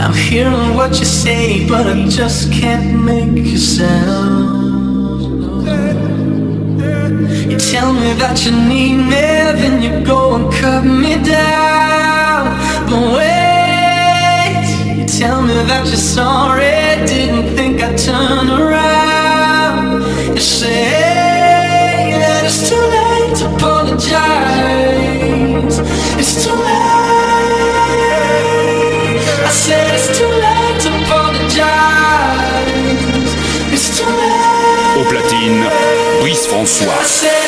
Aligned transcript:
I'm 0.00 0.14
hearing 0.14 0.74
what 0.76 0.98
you 0.98 1.04
say, 1.04 1.68
but 1.68 1.86
I 1.86 2.08
just 2.08 2.50
can't 2.50 3.04
make 3.04 3.44
a 3.44 3.58
sound. 3.58 4.80
You 7.50 7.58
tell 7.58 7.92
me 7.92 8.14
that 8.14 8.46
you 8.46 8.52
need 8.52 8.96
me, 8.96 9.26
then 9.60 9.82
you 9.82 10.02
go 10.02 10.36
and 10.36 10.50
cut 10.54 10.84
me 10.84 11.16
down. 11.22 12.56
But 12.88 13.12
wait, 13.18 14.96
you 14.96 15.06
tell 15.06 15.42
me 15.42 15.52
that 15.52 15.86
you're 15.86 15.96
sorry, 15.96 17.04
didn't 17.06 17.54
think 17.54 17.82
I'd 17.82 17.98
turn 17.98 18.48
around. 18.48 19.09
François. 36.80 37.40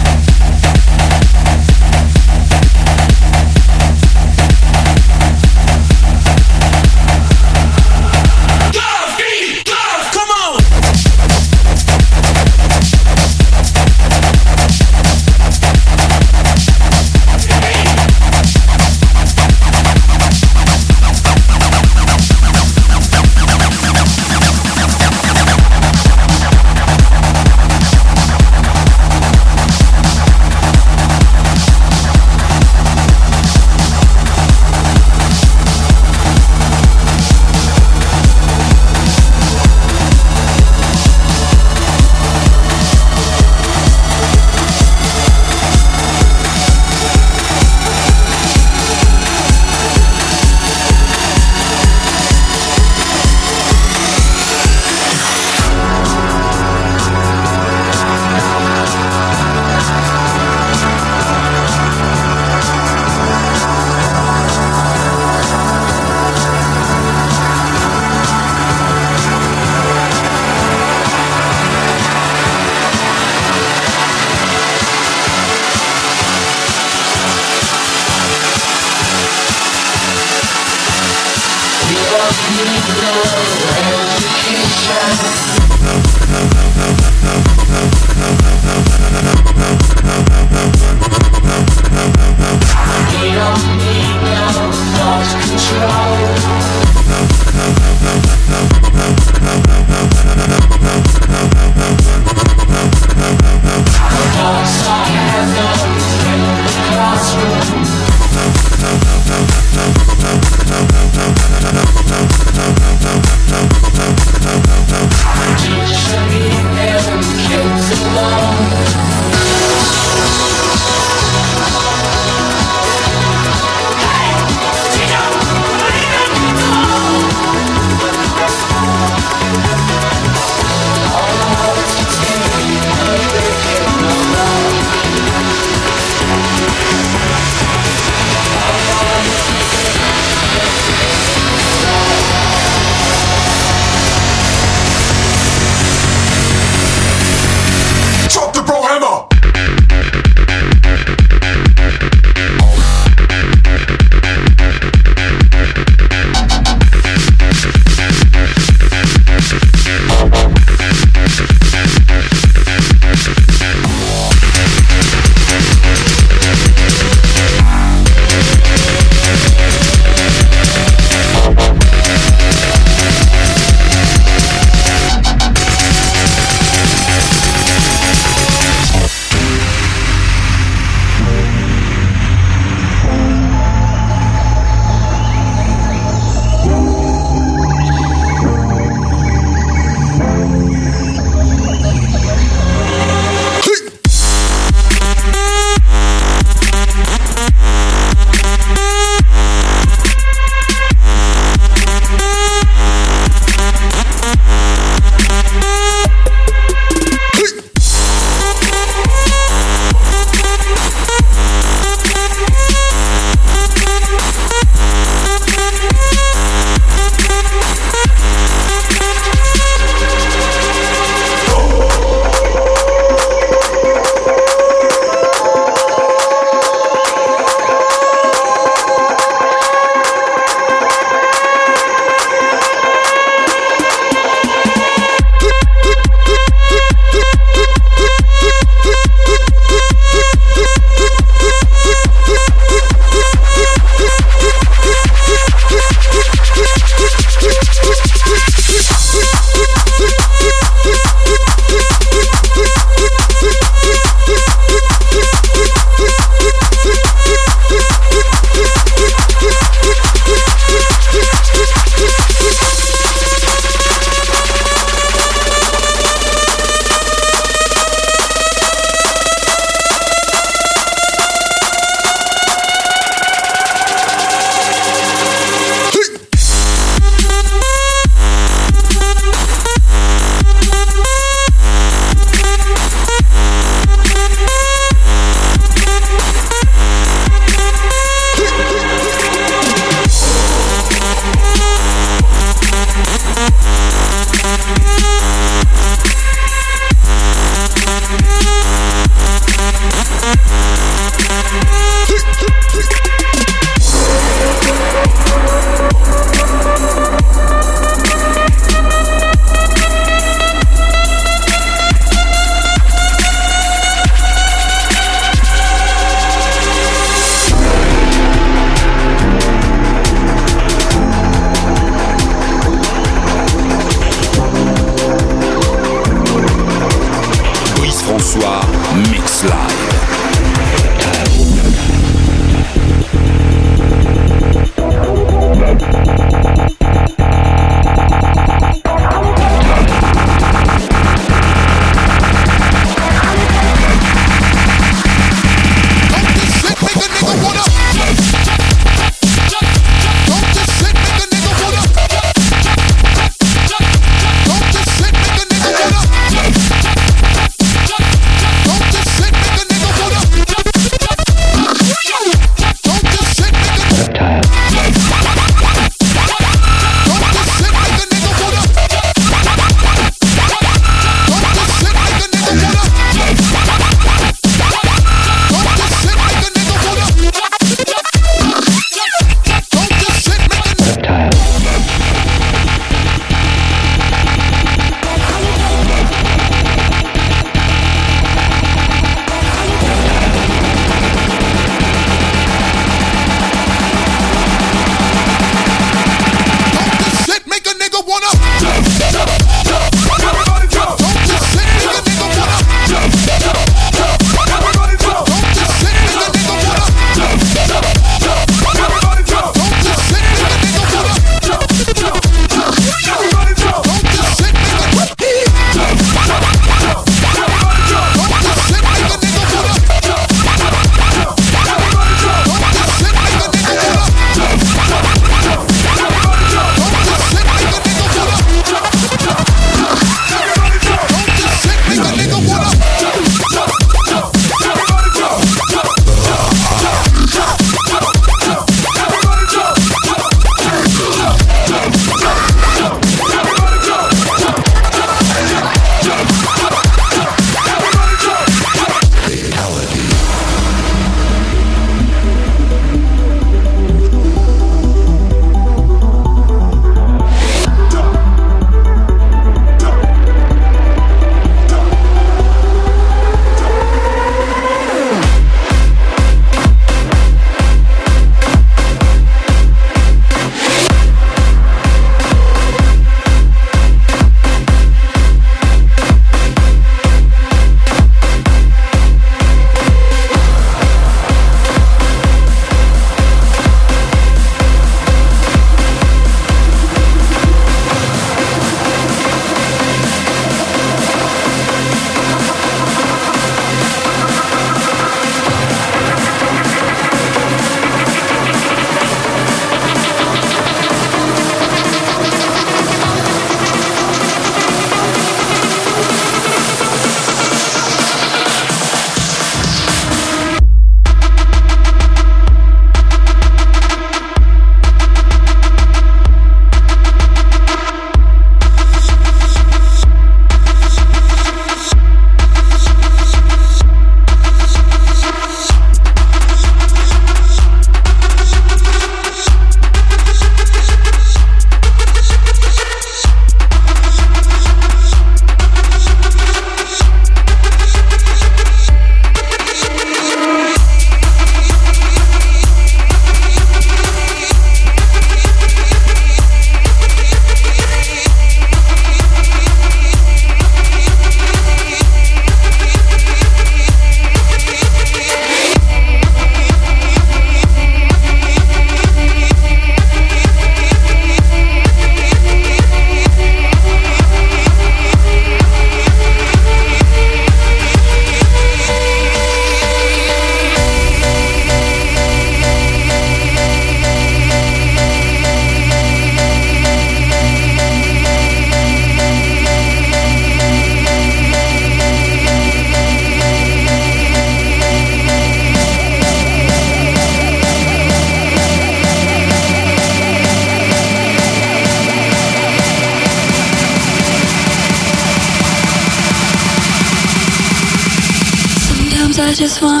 I 599.51 599.53
just 599.53 599.81
wanna 599.81 600.00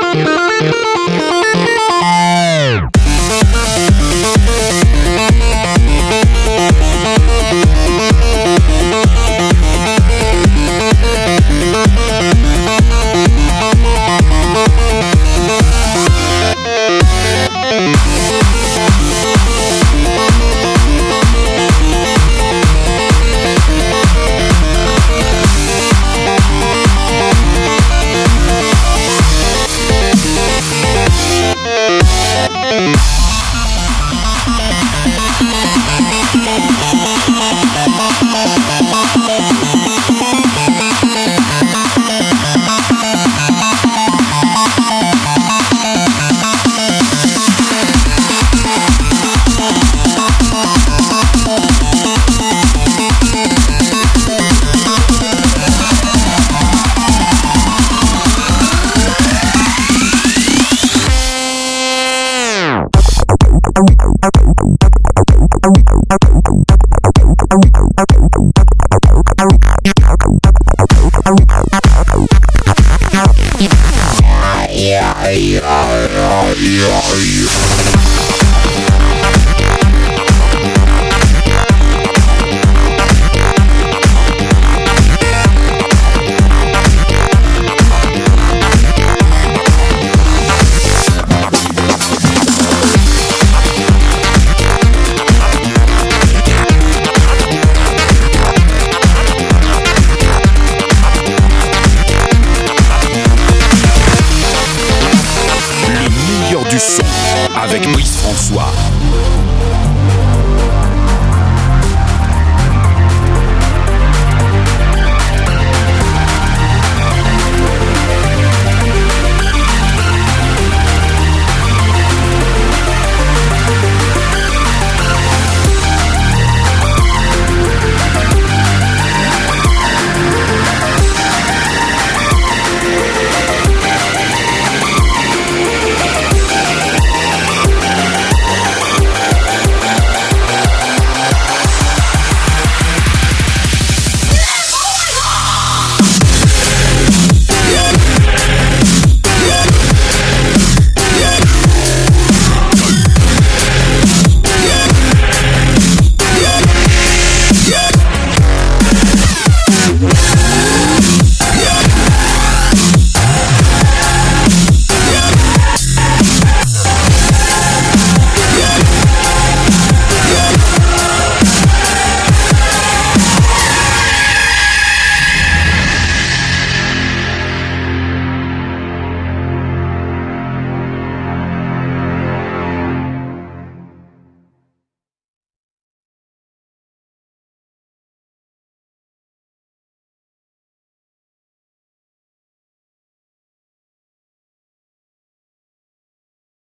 Yeah, 0.00 0.50
yeah, 0.62 0.72
yeah. 1.08 1.27